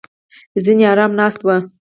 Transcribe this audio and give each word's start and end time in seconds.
ځینې 0.65 0.83
ارامه 0.91 1.15
ناست 1.19 1.39
وو. 1.43 1.57